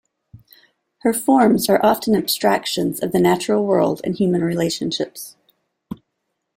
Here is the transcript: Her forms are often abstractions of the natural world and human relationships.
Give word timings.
Her 1.01 1.13
forms 1.13 1.69
are 1.69 1.79
often 1.85 2.15
abstractions 2.15 3.01
of 3.03 3.11
the 3.11 3.19
natural 3.19 3.63
world 3.63 4.01
and 4.03 4.15
human 4.17 4.43
relationships. 4.43 5.35